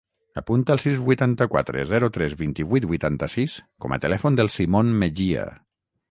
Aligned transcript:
Apunta 0.39 0.75
el 0.75 0.79
sis, 0.83 0.95
vuitanta-quatre, 1.09 1.83
zero, 1.91 2.07
tres, 2.15 2.33
vint-i-vuit, 2.39 2.87
vuitanta-sis 2.93 3.57
com 3.85 3.95
a 3.97 3.99
telèfon 4.07 4.39
del 4.41 4.49
Simon 4.55 4.89
Mejia. 5.05 5.45